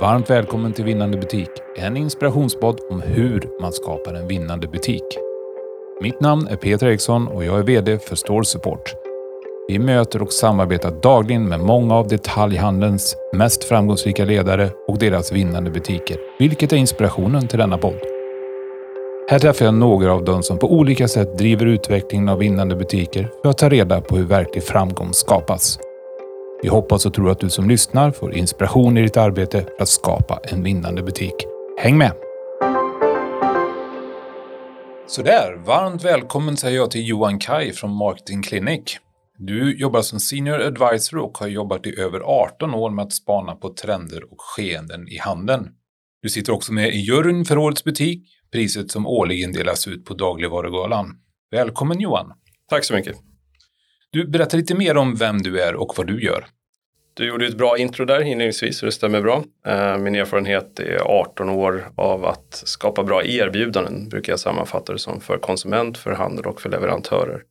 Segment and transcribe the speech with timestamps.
[0.00, 1.48] varmt välkommen till Vinnande butik.
[1.76, 5.02] En inspirationspodd om hur man skapar en vinnande butik.
[6.02, 8.94] Mitt namn är Peter Eriksson och jag är VD för Store Support.
[9.68, 15.70] Vi möter och samarbetar dagligen med många av detaljhandelns mest framgångsrika ledare och deras vinnande
[15.70, 18.00] butiker, vilket är inspirationen till denna podd.
[19.30, 23.30] Här träffar jag några av dem som på olika sätt driver utvecklingen av vinnande butiker
[23.42, 25.78] för att ta reda på hur verklig framgång skapas.
[26.62, 29.88] Vi hoppas och tror att du som lyssnar får inspiration i ditt arbete för att
[29.88, 31.34] skapa en vinnande butik.
[31.78, 32.12] Häng med!
[35.06, 38.98] Sådär, varmt välkommen säger jag till Johan Kaj från Marketing Clinic.
[39.38, 43.54] Du jobbar som Senior Advisor och har jobbat i över 18 år med att spana
[43.54, 45.68] på trender och skeenden i handeln.
[46.22, 50.14] Du sitter också med i juryn för Årets butik, priset som årligen delas ut på
[50.14, 51.06] Dagligvarugalan.
[51.50, 52.32] Välkommen Johan!
[52.68, 53.16] Tack så mycket!
[54.12, 56.46] Du, berättar lite mer om vem du är och vad du gör.
[57.14, 59.44] Du gjorde ett bra intro där inledningsvis, så det stämmer bra.
[59.66, 64.98] Eh, min erfarenhet är 18 år av att skapa bra erbjudanden, brukar jag sammanfatta det
[64.98, 67.42] som, för konsument, för handel och för leverantörer.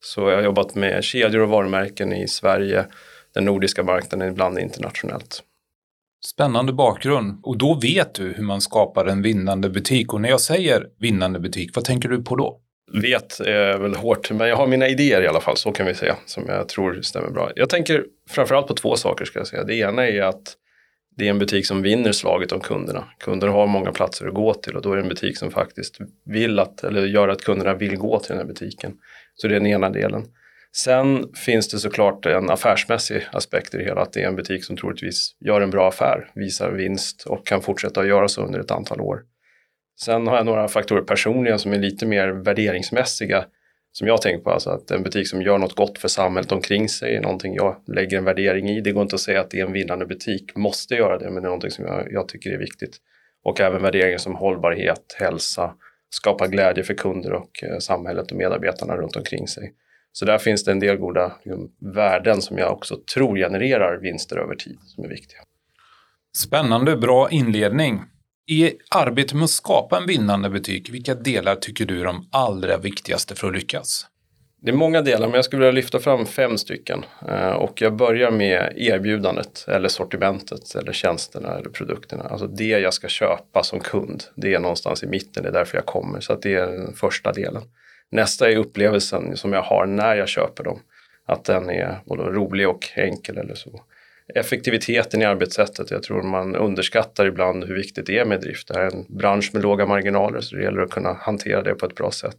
[0.00, 2.86] Så jag har jobbat med kedjor och varumärken i Sverige,
[3.34, 5.42] den nordiska marknaden, ibland internationellt.
[6.24, 7.40] Spännande bakgrund.
[7.42, 10.12] Och då vet du hur man skapar en vinnande butik.
[10.12, 12.60] Och när jag säger vinnande butik, vad tänker du på då?
[13.00, 15.94] Vet är väl hårt, men jag har mina idéer i alla fall, så kan vi
[15.94, 17.50] säga, som jag tror stämmer bra.
[17.56, 19.64] Jag tänker framförallt på två saker ska jag säga.
[19.64, 20.56] Det ena är att
[21.16, 23.04] det är en butik som vinner slaget om kunderna.
[23.18, 25.98] Kunderna har många platser att gå till och då är det en butik som faktiskt
[26.24, 28.92] vill att, eller gör att kunderna vill gå till den här butiken.
[29.34, 30.24] Så det är den ena delen.
[30.76, 34.64] Sen finns det såklart en affärsmässig aspekt i det hela, att det är en butik
[34.64, 38.60] som troligtvis gör en bra affär, visar vinst och kan fortsätta att göra så under
[38.60, 39.22] ett antal år.
[40.04, 43.44] Sen har jag några faktorer personligen som är lite mer värderingsmässiga
[43.92, 44.50] som jag tänker på.
[44.50, 47.76] Alltså att en butik som gör något gott för samhället omkring sig är någonting jag
[47.86, 48.80] lägger en värdering i.
[48.80, 51.34] Det går inte att säga att det är en vinnande butik, måste göra det, men
[51.34, 52.96] det är någonting som jag, jag tycker är viktigt.
[53.44, 55.74] Och även värderingar som hållbarhet, hälsa,
[56.10, 59.72] skapa glädje för kunder och eh, samhället och medarbetarna runt omkring sig.
[60.12, 64.36] Så där finns det en del goda liksom, värden som jag också tror genererar vinster
[64.36, 65.38] över tid som är viktiga.
[66.36, 68.00] Spännande, bra inledning.
[68.46, 72.78] I arbetet med att skapa en vinnande butik, vilka delar tycker du är de allra
[72.78, 74.06] viktigaste för att lyckas?
[74.62, 77.04] Det är många delar, men jag skulle vilja lyfta fram fem stycken.
[77.28, 82.24] Eh, och jag börjar med erbjudandet, eller sortimentet, eller tjänsterna eller produkterna.
[82.24, 85.78] Alltså det jag ska köpa som kund, det är någonstans i mitten, det är därför
[85.78, 86.20] jag kommer.
[86.20, 87.62] Så att det är den första delen.
[88.10, 90.80] Nästa är upplevelsen som jag har när jag köper dem.
[91.26, 93.82] Att den är både rolig och enkel eller så
[94.34, 95.90] effektiviteten i arbetssättet.
[95.90, 98.68] Jag tror man underskattar ibland hur viktigt det är med drift.
[98.68, 101.74] Det här är en bransch med låga marginaler så det gäller att kunna hantera det
[101.74, 102.38] på ett bra sätt.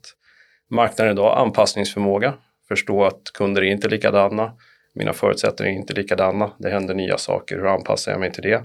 [0.69, 2.33] Marknaden idag, anpassningsförmåga,
[2.67, 4.51] förstå att kunder är inte likadana,
[4.95, 8.63] mina förutsättningar är inte likadana, det händer nya saker, hur anpassar jag mig till det?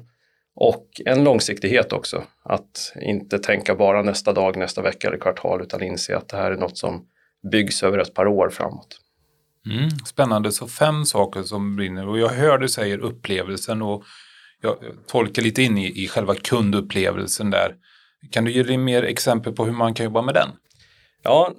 [0.55, 5.83] Och en långsiktighet också, att inte tänka bara nästa dag, nästa vecka eller kvartal utan
[5.83, 7.07] inse att det här är något som
[7.53, 9.01] byggs över ett par år framåt.
[9.71, 14.05] Mm, spännande, så fem saker som brinner och jag hör du säger upplevelsen och
[14.61, 17.75] jag tolkar lite in i, i själva kundupplevelsen där.
[18.31, 20.49] Kan du ge dig mer exempel på hur man kan jobba med den?
[21.23, 21.53] Ja,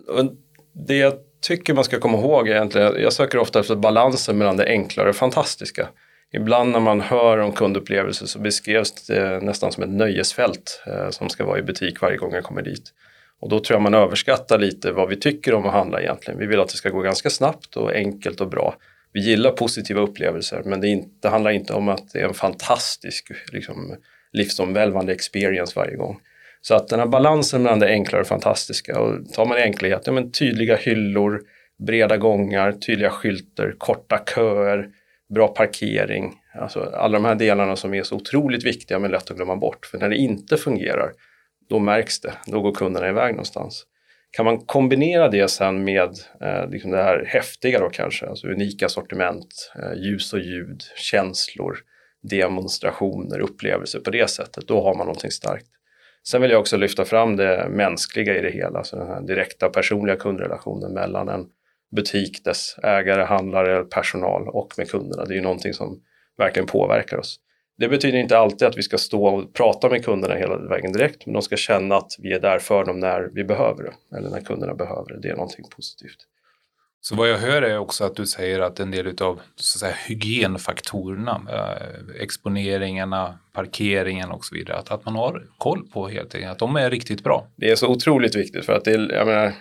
[0.87, 4.65] det jag tycker man ska komma ihåg egentligen, jag söker ofta efter balansen mellan det
[4.65, 5.89] enkla och det fantastiska.
[6.31, 11.29] Ibland när man hör om kundupplevelser så beskrevs det nästan som ett nöjesfält eh, som
[11.29, 12.93] ska vara i butik varje gång jag kommer dit.
[13.39, 16.39] Och då tror jag man överskattar lite vad vi tycker om att handla egentligen.
[16.39, 18.75] Vi vill att det ska gå ganska snabbt och enkelt och bra.
[19.13, 22.33] Vi gillar positiva upplevelser men det, inte, det handlar inte om att det är en
[22.33, 23.95] fantastisk liksom,
[24.31, 26.19] livsomvälvande experience varje gång.
[26.61, 30.01] Så att den här balansen mellan det enkla och det fantastiska och tar man enkelhet,
[30.05, 31.41] ja, men tydliga hyllor,
[31.87, 34.89] breda gångar, tydliga skyltar, korta köer,
[35.33, 36.33] bra parkering.
[36.53, 39.85] Alltså alla de här delarna som är så otroligt viktiga men lätt att glömma bort.
[39.85, 41.11] För när det inte fungerar,
[41.69, 42.33] då märks det.
[42.45, 43.85] Då går kunderna iväg någonstans.
[44.31, 46.09] Kan man kombinera det sen med
[46.41, 51.77] eh, liksom det här häftiga då kanske, alltså unika sortiment, eh, ljus och ljud, känslor,
[52.21, 55.67] demonstrationer, upplevelser på det sättet, då har man någonting starkt.
[56.27, 59.69] Sen vill jag också lyfta fram det mänskliga i det hela, alltså den här direkta
[59.69, 61.45] personliga kundrelationen mellan en
[61.95, 65.25] butik, dess ägare, handlare, personal och med kunderna.
[65.25, 66.01] Det är ju någonting som
[66.37, 67.39] verkligen påverkar oss.
[67.79, 71.25] Det betyder inte alltid att vi ska stå och prata med kunderna hela vägen direkt,
[71.25, 74.29] men de ska känna att vi är där för dem när vi behöver det, eller
[74.29, 75.19] när kunderna behöver det.
[75.21, 76.17] Det är någonting positivt.
[77.01, 79.79] Så vad jag hör är också att du säger att en del av så att
[79.79, 86.35] säga, hygienfaktorerna, eh, exponeringarna, parkeringen och så vidare, att, att man har koll på helt
[86.35, 87.47] enkelt, att de är riktigt bra.
[87.55, 89.53] Det är så otroligt viktigt för att det är, jag menar,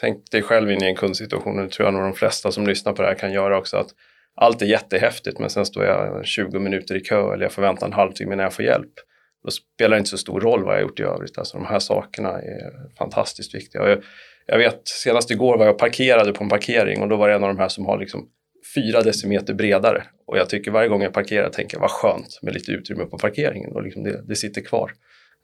[0.00, 2.92] tänk dig själv in i en kundsituation, det tror jag nog de flesta som lyssnar
[2.92, 3.88] på det här kan göra också, att
[4.36, 7.86] allt är jättehäftigt men sen står jag 20 minuter i kö eller jag får vänta
[7.86, 8.92] en halvtimme innan jag får hjälp.
[9.44, 11.38] Då spelar det inte så stor roll vad jag gjort i övrigt.
[11.38, 13.88] Alltså de här sakerna är fantastiskt viktiga.
[13.88, 14.02] Jag,
[14.46, 17.44] jag, vet, senast igår var jag parkerade på en parkering och då var det en
[17.44, 18.28] av de här som har liksom
[18.74, 20.02] fyra decimeter bredare.
[20.26, 23.18] Och jag tycker varje gång jag parkerar tänker jag vad skönt med lite utrymme på
[23.18, 24.92] parkeringen och liksom det, det sitter kvar.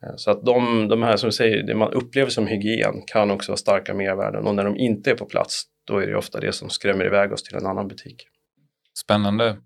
[0.07, 3.31] Eh, så att de, de här som du säger, det man upplever som hygien kan
[3.31, 6.41] också vara starka mervärden och när de inte är på plats då är det ofta
[6.41, 8.27] det som skrämmer iväg oss till en annan butik.
[8.99, 9.57] Spännande.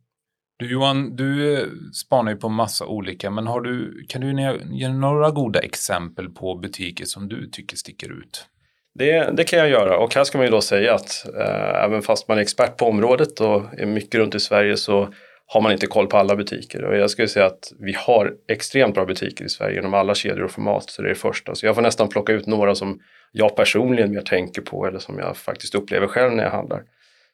[0.59, 1.67] Du Johan, du eh,
[2.05, 6.55] spanar ju på massa olika, men har du, kan du ge några goda exempel på
[6.55, 8.47] butiker som du tycker sticker ut?
[8.95, 12.03] Det, det kan jag göra och här ska man ju då säga att eh, även
[12.03, 15.09] fast man är expert på området och är mycket runt i Sverige så
[15.47, 16.85] har man inte koll på alla butiker.
[16.85, 20.45] Och jag skulle säga att vi har extremt bra butiker i Sverige genom alla kedjor
[20.45, 20.91] och format.
[20.91, 21.55] Så det är det första.
[21.55, 23.01] Så jag får nästan plocka ut några som
[23.33, 26.83] jag personligen mer tänker på eller som jag faktiskt upplever själv när jag handlar.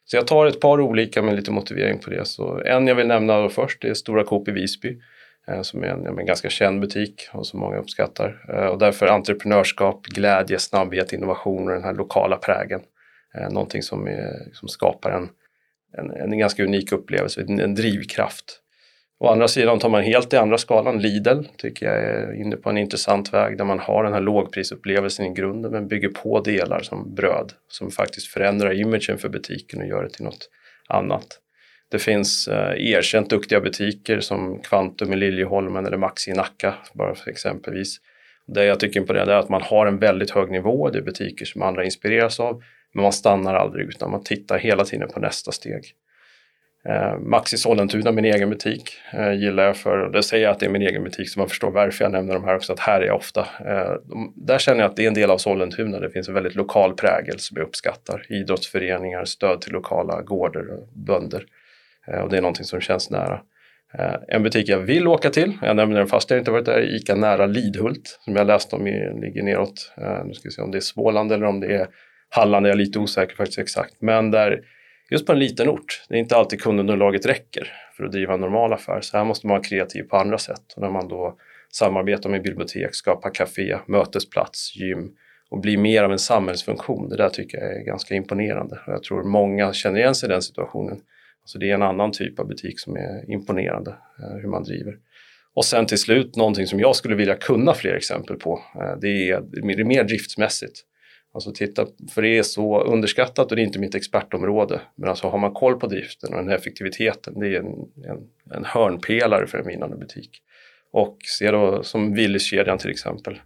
[0.05, 2.25] Så jag tar ett par olika med lite motivering på det.
[2.25, 4.97] Så en jag vill nämna då först det är Stora Coop i Visby.
[5.47, 8.45] Eh, som är en, en, ganska känd butik och som många uppskattar.
[8.49, 12.81] Eh, och därför entreprenörskap, glädje, snabbhet, innovation och den här lokala prägen.
[13.35, 15.29] Eh, någonting som, är, som skapar en,
[15.97, 18.59] en, en ganska unik upplevelse, en, en drivkraft.
[19.23, 22.69] Å andra sidan tar man helt i andra skalan, Lidl tycker jag är inne på
[22.69, 26.79] en intressant väg där man har den här lågprisupplevelsen i grunden men bygger på delar
[26.79, 30.49] som bröd som faktiskt förändrar imagen för butiken och gör det till något
[30.87, 31.27] annat.
[31.91, 37.15] Det finns eh, erkänt duktiga butiker som Kvantum i Liljeholmen eller Maxi i Nacka, bara
[37.15, 37.97] för exempelvis.
[38.47, 41.03] Det jag tycker på det är att man har en väldigt hög nivå, det är
[41.03, 42.61] butiker som andra inspireras av,
[42.93, 45.95] men man stannar aldrig utan man tittar hela tiden på nästa steg.
[46.89, 50.59] Eh, Maxi Sollentuna, min egen butik, eh, gillar jag för, och det säger jag att
[50.59, 52.79] det är min egen butik så man förstår varför jag nämner de här också, att
[52.79, 53.41] här är jag ofta.
[53.41, 56.33] Eh, de, där känner jag att det är en del av Sollentuna, det finns en
[56.33, 58.25] väldigt lokal prägel som jag uppskattar.
[58.29, 61.45] Idrottsföreningar, stöd till lokala gårdar och bönder.
[62.07, 63.41] Eh, och det är någonting som känns nära.
[63.99, 66.73] Eh, en butik jag vill åka till, jag nämner den fast jag inte varit där,
[66.73, 69.93] är ICA nära Lidhult som jag läst om i, ligger neråt.
[69.97, 71.87] Eh, nu ska vi se om det är Småland eller om det är
[72.29, 73.95] Halland, jag är lite osäker faktiskt exakt.
[73.99, 74.61] Men där,
[75.09, 78.39] just på en liten ort, det är inte alltid kundunderlaget räcker för att driva en
[78.39, 79.01] normal affär.
[79.01, 80.73] Så här måste man vara kreativ på andra sätt.
[80.75, 81.37] Och när man då
[81.71, 85.11] samarbetar med bibliotek, skapar café, mötesplats, gym
[85.49, 87.09] och blir mer av en samhällsfunktion.
[87.09, 88.79] Det där tycker jag är ganska imponerande.
[88.87, 91.01] Och jag tror många känner igen sig i den situationen.
[91.41, 94.93] Alltså det är en annan typ av butik som är imponerande eh, hur man driver.
[95.55, 98.61] Och sen till slut någonting som jag skulle vilja kunna fler exempel på.
[98.75, 100.83] Eh, det är, det är mer driftsmässigt.
[101.33, 104.81] Alltså titta, för det är så underskattat och det är inte mitt expertområde.
[104.95, 107.65] Men alltså har man koll på driften och den här effektiviteten, det är en,
[108.05, 110.41] en, en hörnpelare för en vinnande butik.
[110.91, 113.39] Och se då som Willyskedjan till exempel,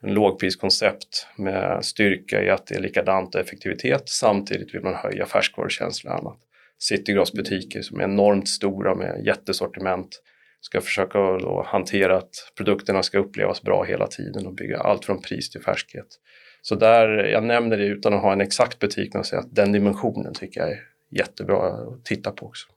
[0.00, 4.08] en lågpriskoncept med styrka i att det är likadant och effektivitet.
[4.08, 6.38] Samtidigt vill man höja färskvarukänsla och annat.
[6.78, 10.22] Citygross butiker som är enormt stora med jättesortiment
[10.60, 15.22] ska försöka då hantera att produkterna ska upplevas bra hela tiden och bygga allt från
[15.22, 16.06] pris till färskhet.
[16.68, 19.54] Så där, jag nämner det utan att ha en exakt butik, men att säga att
[19.54, 20.78] den dimensionen tycker jag är
[21.10, 22.68] jättebra att titta på också.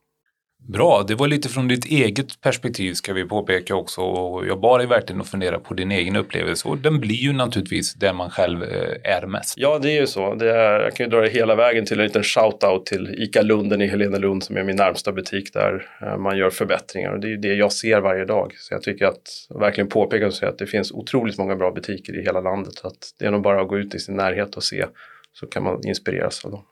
[0.68, 4.80] Bra, det var lite från ditt eget perspektiv ska vi påpeka också och jag bad
[4.80, 8.30] dig verkligen att fundera på din egen upplevelse och den blir ju naturligtvis där man
[8.30, 9.54] själv eh, är mest.
[9.58, 10.36] Ja, det är ju så.
[10.36, 13.42] Det är, jag kan ju dra det hela vägen till en liten shout-out till ICA
[13.42, 17.28] Lunden i Helenelund som är min närmsta butik där eh, man gör förbättringar och det
[17.28, 18.54] är ju det jag ser varje dag.
[18.58, 22.20] Så jag tycker att verkligen påpeka och säga att det finns otroligt många bra butiker
[22.20, 22.74] i hela landet.
[22.74, 24.86] Så att det är nog bara att gå ut i sin närhet och se
[25.34, 26.64] så kan man inspireras av dem.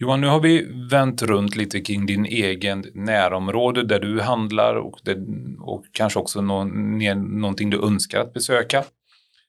[0.00, 5.00] Johan, nu har vi vänt runt lite kring din egen närområde där du handlar och,
[5.04, 5.16] det,
[5.60, 6.98] och kanske också någon,
[7.40, 8.78] någonting du önskar att besöka.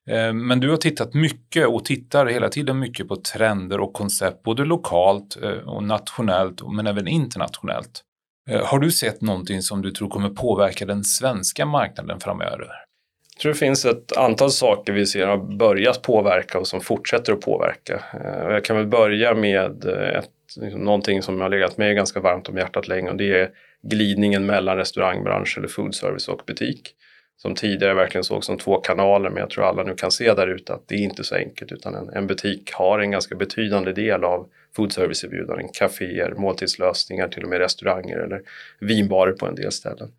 [0.10, 4.44] Eh, men du har tittat mycket och tittar hela tiden mycket på trender och koncept,
[4.44, 8.02] både lokalt eh, och nationellt, men även internationellt.
[8.50, 12.68] Eh, har du sett någonting som du tror kommer påverka den svenska marknaden framöver?
[13.40, 17.34] Jag tror det finns ett antal saker vi ser har börjat påverka och som fortsätter
[17.34, 18.04] att påverka.
[18.14, 20.30] Eh, jag kan väl börja med eh, ett
[20.62, 23.50] liksom, någonting som har legat mig ganska varmt om hjärtat länge och det är
[23.82, 26.96] glidningen mellan restaurangbransch eller foodservice och butik.
[27.38, 30.48] Som tidigare verkligen såg som två kanaler men jag tror alla nu kan se där
[30.48, 33.92] ute att det är inte så enkelt utan en, en butik har en ganska betydande
[33.92, 38.42] del av foodserviceerbjudanden, kaféer, måltidslösningar, till och med restauranger eller
[38.80, 40.12] vinbarer på en del ställen.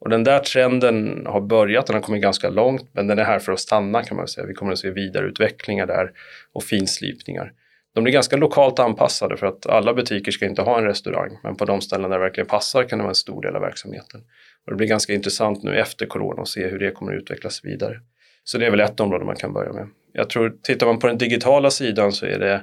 [0.00, 3.38] Och den där trenden har börjat, den har kommit ganska långt men den är här
[3.38, 4.46] för att stanna kan man säga.
[4.46, 6.10] Vi kommer att se vidareutvecklingar där
[6.52, 7.52] och finslipningar.
[7.94, 11.38] De blir ganska lokalt anpassade för att alla butiker ska inte ha en restaurang.
[11.42, 13.62] Men på de ställen där det verkligen passar kan det vara en stor del av
[13.62, 14.20] verksamheten.
[14.64, 17.64] Och det blir ganska intressant nu efter corona att se hur det kommer att utvecklas
[17.64, 18.00] vidare.
[18.44, 19.88] Så det är väl ett område man kan börja med.
[20.12, 22.62] Jag tror, tittar man på den digitala sidan så är det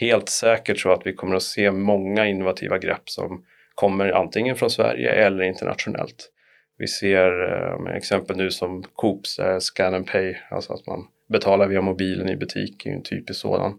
[0.00, 4.70] helt säkert så att vi kommer att se många innovativa grepp som kommer antingen från
[4.70, 6.30] Sverige eller internationellt.
[6.78, 7.52] Vi ser
[7.88, 12.28] eh, exempel nu som Coops eh, Scan and Pay, alltså att man betalar via mobilen
[12.28, 13.72] i butik, är en typisk sådan.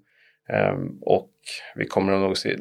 [0.50, 1.32] Ehm, och
[1.76, 2.58] vi kommer att nog se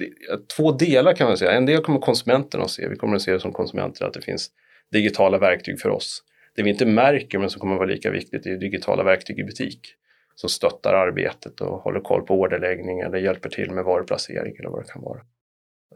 [0.57, 1.51] två delar kan man säga.
[1.51, 2.89] En del kommer konsumenterna att se.
[2.89, 4.51] Vi kommer att se det som konsumenter att det finns
[4.93, 6.23] digitala verktyg för oss.
[6.57, 9.45] Det vi inte märker men som kommer att vara lika viktigt är digitala verktyg i
[9.45, 9.81] butik
[10.35, 14.83] som stöttar arbetet och håller koll på orderläggning eller hjälper till med varuplacering eller vad
[14.83, 15.21] det kan vara.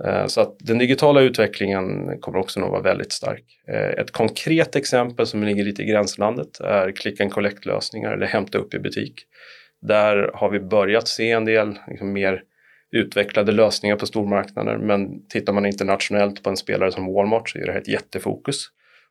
[0.04, 3.44] Eh, så att den digitala utvecklingen kommer också nog vara väldigt stark.
[3.68, 8.26] Eh, ett konkret exempel som ligger lite i gränslandet är click and collect lösningar eller
[8.26, 9.14] hämta upp i butik.
[9.82, 12.42] Där har vi börjat se en del liksom, mer
[12.92, 17.66] utvecklade lösningar på stormarknader men tittar man internationellt på en spelare som Walmart så är
[17.66, 18.66] det här ett jättefokus.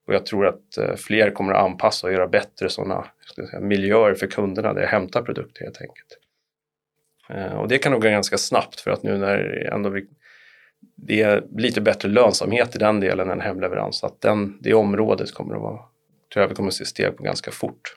[0.08, 3.06] Och jag tror att eh, fler kommer att anpassa och göra bättre sådana
[3.62, 6.20] miljöer för kunderna där jag hämtar produkter helt enkelt.
[7.58, 10.06] Och det kan nog gå ganska snabbt för att nu när ändå vi
[10.96, 14.00] det är lite bättre lönsamhet i den delen än hemleverans.
[14.00, 15.80] Så att den, det området kommer att vara,
[16.34, 17.96] tror jag vi kommer att se steg på ganska fort.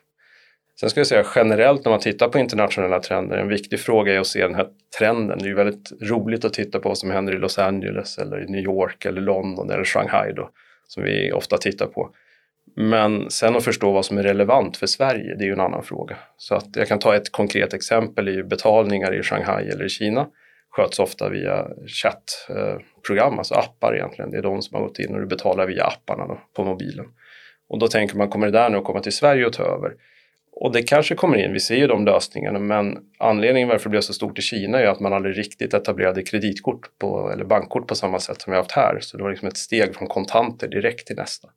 [0.80, 4.20] Sen ska jag säga generellt när man tittar på internationella trender, en viktig fråga är
[4.20, 4.66] att se den här
[4.98, 5.38] trenden.
[5.38, 8.44] Det är ju väldigt roligt att titta på vad som händer i Los Angeles eller
[8.44, 10.50] i New York eller London eller Shanghai då,
[10.88, 12.10] som vi ofta tittar på.
[12.76, 15.82] Men sen att förstå vad som är relevant för Sverige, det är ju en annan
[15.82, 16.16] fråga.
[16.36, 20.26] Så att jag kan ta ett konkret exempel i betalningar i Shanghai eller i Kina
[20.76, 24.30] sköts ofta via chattprogram, alltså appar egentligen.
[24.30, 27.06] Det är de som har gått in och du betalar via apparna då, på mobilen.
[27.68, 29.92] Och då tänker man, kommer det där nu att komma till Sverige och ta över?
[30.52, 34.00] Och det kanske kommer in, vi ser ju de lösningarna, men anledningen varför det blev
[34.00, 37.94] så stort i Kina är att man aldrig riktigt etablerade kreditkort på, eller bankkort på
[37.94, 38.98] samma sätt som vi har haft här.
[39.00, 41.48] Så det var liksom ett steg från kontanter direkt till nästa.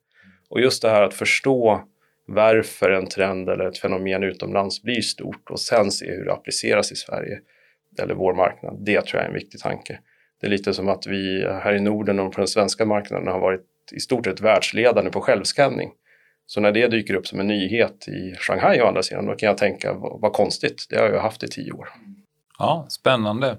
[0.49, 1.81] Och just det här att förstå
[2.27, 6.91] varför en trend eller ett fenomen utomlands blir stort och sen se hur det appliceras
[6.91, 7.39] i Sverige
[7.99, 8.85] eller vår marknad.
[8.85, 9.99] Det tror jag är en viktig tanke.
[10.41, 13.39] Det är lite som att vi här i Norden och på den svenska marknaden har
[13.39, 15.91] varit i stort sett världsledande på självskanning.
[16.45, 19.47] Så när det dyker upp som en nyhet i Shanghai å andra sidan, då kan
[19.47, 21.89] jag tänka vad, konstigt, det har jag haft i tio år.
[22.59, 23.57] Ja, spännande.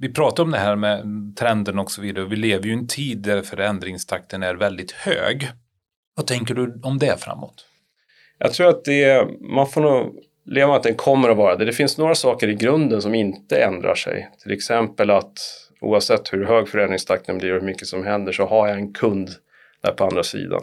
[0.00, 1.02] Vi pratar om det här med
[1.36, 2.24] trenden och så vidare.
[2.24, 5.48] Vi lever ju i en tid där förändringstakten är väldigt hög.
[6.14, 7.66] Vad tänker du om det framåt?
[8.38, 11.64] Jag tror att det, man får nog leva med att den kommer att vara det.
[11.64, 14.30] Det finns några saker i grunden som inte ändrar sig.
[14.42, 15.38] Till exempel att
[15.80, 19.30] oavsett hur hög förändringstakten blir och hur mycket som händer så har jag en kund
[19.82, 20.62] där på andra sidan.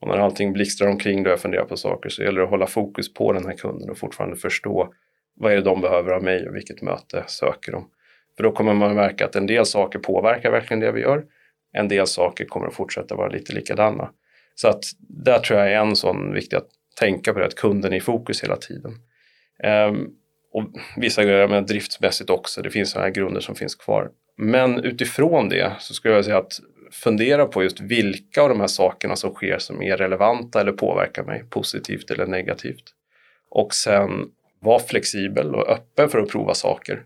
[0.00, 2.66] Och när allting blixtrar omkring då jag funderar på saker så gäller det att hålla
[2.66, 4.92] fokus på den här kunden och fortfarande förstå
[5.36, 7.88] vad är det de behöver av mig och vilket möte söker de.
[8.36, 11.24] För då kommer man märka att en del saker påverkar verkligen det vi gör.
[11.72, 14.10] En del saker kommer att fortsätta vara lite likadana.
[14.54, 16.68] Så att där tror jag är en sån viktig att
[17.00, 18.92] tänka på det, att kunden är i fokus hela tiden.
[19.62, 20.08] Ehm,
[20.52, 20.64] och
[20.96, 24.10] vissa grejer men driftsmässigt också, det finns sådana här grunder som finns kvar.
[24.36, 26.52] Men utifrån det så skulle jag säga att
[26.92, 31.24] fundera på just vilka av de här sakerna som sker som är relevanta eller påverkar
[31.24, 32.84] mig positivt eller negativt.
[33.50, 34.10] Och sen
[34.60, 37.02] vara flexibel och öppen för att prova saker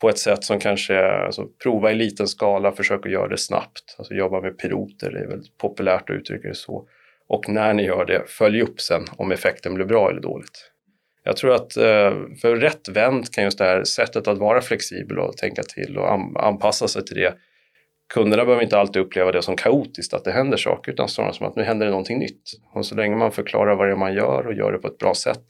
[0.00, 3.94] på ett sätt som kanske, alltså prova i liten skala, försök att göra det snabbt.
[3.98, 6.88] Alltså jobba med piloter, det är väldigt populärt att uttrycka det så.
[7.28, 10.70] Och när ni gör det, följ upp sen om effekten blir bra eller dåligt.
[11.24, 15.18] Jag tror att eh, för rätt vänt kan just det här sättet att vara flexibel
[15.18, 16.12] och tänka till och
[16.44, 17.34] anpassa sig till det.
[18.14, 21.46] Kunderna behöver inte alltid uppleva det som kaotiskt, att det händer saker, utan snarare som
[21.46, 22.50] att nu händer det någonting nytt.
[22.72, 24.98] Och så länge man förklarar vad det är man gör och gör det på ett
[24.98, 25.44] bra sätt,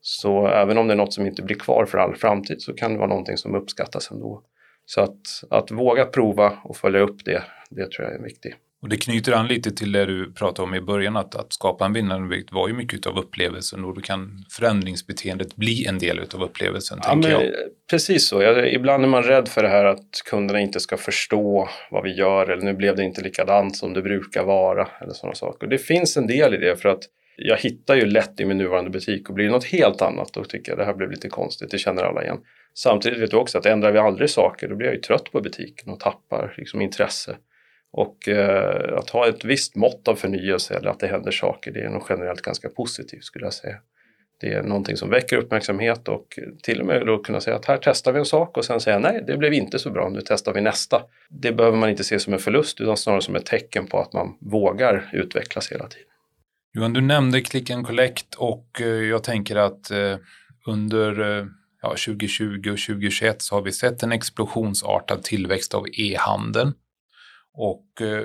[0.00, 2.92] så även om det är något som inte blir kvar för all framtid så kan
[2.92, 4.42] det vara någonting som uppskattas ändå.
[4.86, 8.54] Så att, att våga prova och följa upp det, det tror jag är viktigt.
[8.82, 11.84] Och det knyter an lite till det du pratade om i början, att, att skapa
[11.84, 16.42] en vinnande var ju mycket av upplevelsen och då kan förändringsbeteendet bli en del av
[16.42, 17.42] upplevelsen, ja, tänker jag.
[17.90, 18.42] Precis så.
[18.42, 22.14] Jag, ibland är man rädd för det här att kunderna inte ska förstå vad vi
[22.14, 25.66] gör eller nu blev det inte likadant som det brukar vara eller sådana saker.
[25.66, 27.02] Det finns en del i det för att
[27.36, 30.72] jag hittar ju lätt i min nuvarande butik och blir något helt annat då tycker
[30.72, 32.38] jag det här blev lite konstigt, det känner alla igen.
[32.74, 35.40] Samtidigt vet du också att ändrar vi aldrig saker då blir jag ju trött på
[35.40, 37.36] butiken och tappar liksom intresse.
[37.92, 41.80] Och eh, att ha ett visst mått av förnyelse eller att det händer saker, det
[41.80, 43.76] är nog generellt ganska positivt skulle jag säga.
[44.40, 47.78] Det är någonting som väcker uppmärksamhet och till och med då kunna säga att här
[47.82, 50.52] testar vi en sak och sen säga nej, det blev inte så bra, nu testar
[50.52, 51.02] vi nästa.
[51.30, 54.12] Det behöver man inte se som en förlust utan snarare som ett tecken på att
[54.12, 56.06] man vågar utvecklas hela tiden.
[56.74, 60.16] Johan, du nämnde Click and Collect och eh, jag tänker att eh,
[60.66, 61.46] under eh,
[61.82, 66.72] ja, 2020 och 2021 så har vi sett en explosionsartad tillväxt av e-handeln.
[67.54, 68.24] Och eh,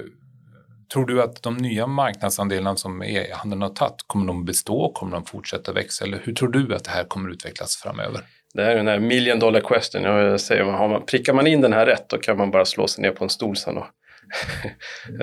[0.93, 4.91] tror du att de nya marknadsandelarna som e-handeln har tagit, kommer de bestå?
[4.93, 6.05] Kommer de fortsätta växa?
[6.05, 8.22] Eller hur tror du att det här kommer utvecklas framöver?
[8.53, 10.03] Det här är den här million dollar question.
[10.03, 12.88] Jag säger, har man, prickar man in den här rätt då kan man bara slå
[12.88, 13.86] sig ner på en stol sen och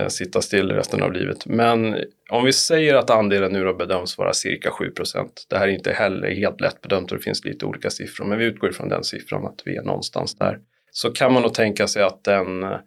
[0.13, 1.47] sitta still resten av livet.
[1.47, 1.97] Men
[2.31, 5.73] om vi säger att andelen nu då bedöms vara cirka 7 procent, Det här är
[5.73, 8.89] inte heller helt lätt bedömt och det finns lite olika siffror, men vi utgår ifrån
[8.89, 10.59] den siffran att vi är någonstans där.
[10.91, 12.79] Så kan man nog tänka sig att den eh,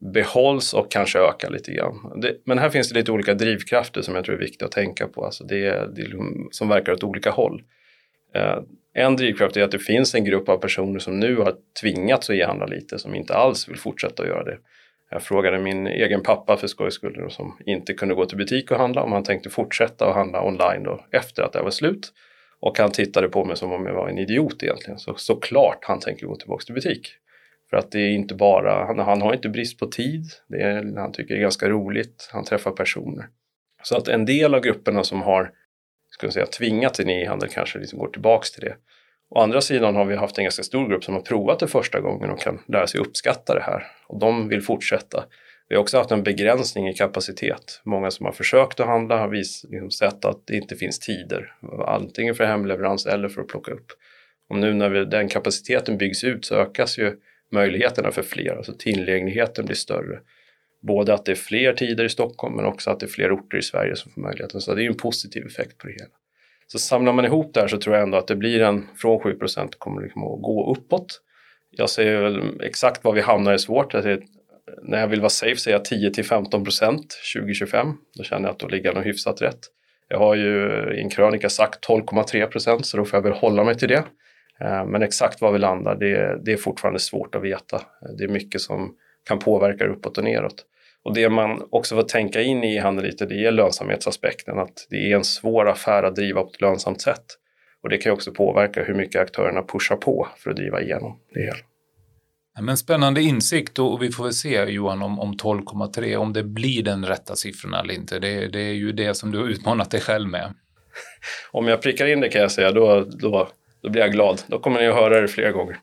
[0.00, 2.20] behålls och kanske ökar lite grann.
[2.20, 5.08] Det, men här finns det lite olika drivkrafter som jag tror är viktiga att tänka
[5.08, 7.62] på, alltså det, det liksom som verkar åt olika håll.
[8.34, 8.58] Eh,
[8.94, 12.36] en drivkraft är att det finns en grupp av personer som nu har tvingats att
[12.36, 14.58] e-handla lite, som inte alls vill fortsätta att göra det.
[15.10, 18.78] Jag frågade min egen pappa för skojs skull som inte kunde gå till butik och
[18.78, 22.12] handla om han tänkte fortsätta att handla online då efter att det var slut.
[22.60, 24.98] Och han tittade på mig som om jag var en idiot egentligen.
[24.98, 27.08] Så såklart han tänker gå tillbaka till butik.
[27.70, 30.96] För att det är inte bara, han, han har inte brist på tid, det är,
[30.96, 33.28] han tycker det är ganska roligt, han träffar personer.
[33.82, 35.52] Så att en del av grupperna som har
[36.10, 38.76] ska jag säga, tvingat in e-handel kanske liksom går tillbaks till det.
[39.30, 42.00] Å andra sidan har vi haft en ganska stor grupp som har provat det första
[42.00, 43.86] gången och kan lära sig uppskatta det här.
[44.06, 45.24] Och de vill fortsätta.
[45.68, 47.80] Vi har också haft en begränsning i kapacitet.
[47.84, 51.52] Många som har försökt att handla har vis, liksom sett att det inte finns tider.
[51.86, 53.92] Antingen för hemleverans eller för att plocka upp.
[54.48, 57.16] Och nu när vi, den kapaciteten byggs ut så ökas ju
[57.52, 58.56] möjligheterna för fler.
[58.56, 60.20] Alltså tillgängligheten blir större.
[60.82, 63.58] Både att det är fler tider i Stockholm men också att det är fler orter
[63.58, 64.60] i Sverige som får möjligheten.
[64.60, 66.14] Så det är en positiv effekt på det hela.
[66.66, 69.20] Så samlar man ihop det här så tror jag ändå att det blir en, från
[69.20, 71.20] 7% kommer liksom att gå uppåt.
[71.70, 73.94] Jag säger väl exakt var vi hamnar är svårt.
[73.94, 74.22] Jag säger,
[74.82, 77.88] när jag vill vara safe säger jag 10 till 15 procent 2025.
[78.16, 79.58] Då känner jag att då ligger jag nog hyfsat rätt.
[80.08, 83.64] Jag har ju i en krönika sagt 12,3 procent så då får jag väl hålla
[83.64, 84.04] mig till det.
[84.64, 87.82] Eh, men exakt var vi landar, det, det är fortfarande svårt att veta.
[88.18, 88.94] Det är mycket som
[89.28, 90.66] kan påverka uppåt och neråt.
[91.04, 95.12] Och det man också får tänka in i handeln lite, det är lönsamhetsaspekten, att det
[95.12, 97.24] är en svår affär att driva på ett lönsamt sätt.
[97.82, 101.40] Och det kan också påverka hur mycket aktörerna pushar på för att driva igenom det
[101.40, 101.56] hela.
[102.60, 106.82] Men spännande insikt och vi får väl se Johan om, om 12,3 om det blir
[106.82, 108.18] den rätta siffran eller inte.
[108.18, 110.54] Det, det, är ju det som du har utmanat dig själv med.
[111.50, 113.48] om jag prickar in det kan jag säga, då, då,
[113.82, 114.42] då blir jag glad.
[114.46, 115.78] Då kommer ni att höra det flera gånger.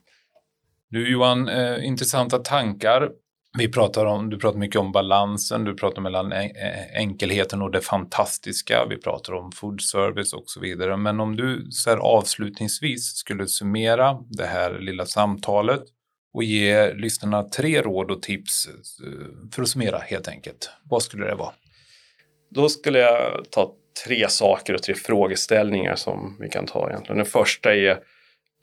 [0.90, 3.10] Du Johan, eh, intressanta tankar.
[3.58, 6.32] Vi pratar om, du pratar mycket om balansen, du pratar mellan
[6.94, 8.86] enkelheten och det fantastiska.
[8.90, 10.96] Vi pratar om food service och så vidare.
[10.96, 15.82] Men om du så här, avslutningsvis skulle summera det här lilla samtalet
[16.32, 20.70] och ge lyssnarna tre råd och tips eh, för att summera helt enkelt.
[20.84, 21.52] Vad skulle det vara?
[22.50, 27.16] Då skulle jag ta tre saker och tre frågeställningar som vi kan ta egentligen.
[27.16, 27.98] Den första är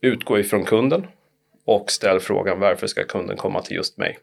[0.02, 1.08] utgå ifrån kunden
[1.66, 4.18] och ställ frågan varför ska kunden komma till just mig?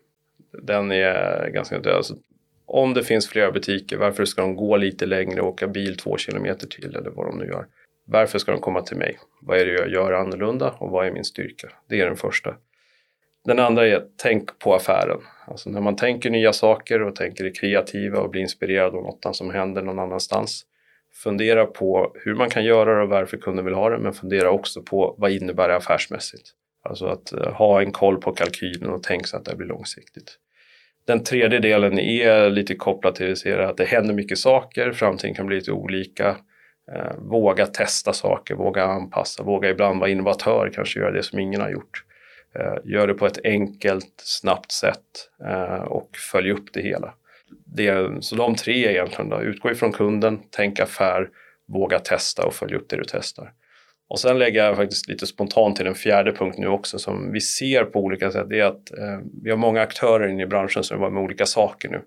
[0.52, 1.96] den är ganska död.
[1.96, 2.14] Alltså,
[2.66, 6.16] om det finns flera butiker, varför ska de gå lite längre och åka bil två
[6.16, 7.66] kilometer till eller vad de nu gör?
[8.04, 9.18] Varför ska de komma till mig?
[9.40, 11.68] Vad är det jag gör annorlunda och vad är min styrka?
[11.88, 12.54] Det är den första.
[13.44, 15.20] Den andra är tänk på affären.
[15.46, 19.36] Alltså när man tänker nya saker och tänker det kreativa och blir inspirerad av något
[19.36, 20.66] som händer någon annanstans.
[21.14, 24.50] Fundera på hur man kan göra det och varför kunden vill ha det, men fundera
[24.50, 26.50] också på vad innebär det affärsmässigt?
[26.84, 30.38] Alltså att eh, ha en koll på kalkylen och tänk så att det blir långsiktigt.
[31.06, 35.56] Den tredje delen är lite kopplad till att det händer mycket saker, framtiden kan bli
[35.56, 36.36] lite olika.
[36.92, 41.60] Eh, våga testa saker, våga anpassa, våga ibland vara innovatör, kanske göra det som ingen
[41.60, 42.04] har gjort.
[42.54, 45.28] Eh, gör det på ett enkelt, snabbt sätt
[45.86, 47.14] och följ upp det hela.
[47.66, 51.28] Det, så de tre egentligen då, utgå ifrån kunden, tänk affär,
[51.72, 53.52] våga testa och följ upp det du testar.
[54.08, 57.40] Och sen lägger jag faktiskt lite spontant till en fjärde punkt nu också som vi
[57.40, 58.46] ser på olika sätt.
[58.48, 61.46] Det är att eh, vi har många aktörer inne i branschen som jobbar med olika
[61.46, 62.02] saker nu.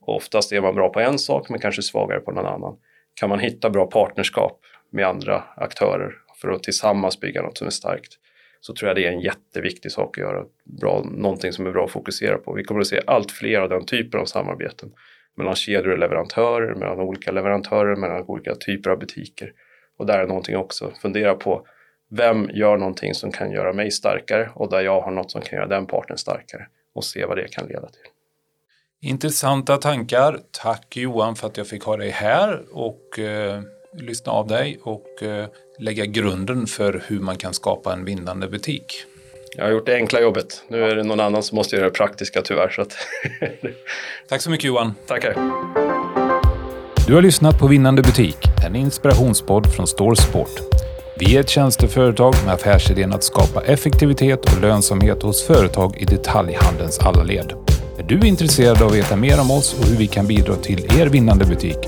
[0.00, 2.76] Och oftast är man bra på en sak men kanske svagare på någon annan.
[3.14, 4.60] Kan man hitta bra partnerskap
[4.92, 8.12] med andra aktörer för att tillsammans bygga något som är starkt
[8.60, 10.44] så tror jag det är en jätteviktig sak att göra.
[10.80, 12.52] Bra, någonting som är bra att fokusera på.
[12.52, 14.92] Vi kommer att se allt fler av den typen av samarbeten
[15.36, 19.52] mellan kedjor och leverantörer, mellan olika leverantörer, mellan olika typer av butiker.
[19.98, 20.92] Och där är någonting också.
[21.02, 21.66] Fundera på
[22.10, 25.56] vem gör någonting som kan göra mig starkare och där jag har något som kan
[25.56, 28.06] göra den parten starkare och se vad det kan leda till.
[29.00, 30.40] Intressanta tankar.
[30.50, 35.22] Tack Johan för att jag fick ha dig här och eh, lyssna av dig och
[35.22, 39.04] eh, lägga grunden för hur man kan skapa en vinnande butik.
[39.56, 40.62] Jag har gjort det enkla jobbet.
[40.68, 42.68] Nu är det någon annan som måste göra det praktiska tyvärr.
[42.68, 42.96] Så att
[44.28, 44.94] Tack så mycket Johan.
[45.06, 45.34] Tackar.
[47.06, 48.36] Du har lyssnat på Vinnande butik,
[48.66, 50.60] en inspirationspodd från Store Sport.
[51.18, 56.98] Vi är ett tjänsteföretag med affärsidén att skapa effektivitet och lönsamhet hos företag i detaljhandelns
[56.98, 57.52] alla led.
[57.98, 60.98] Är du intresserad av att veta mer om oss och hur vi kan bidra till
[61.00, 61.78] er vinnande butik?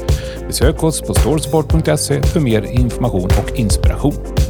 [0.47, 4.47] Besök oss på storesport.se för mer information och inspiration.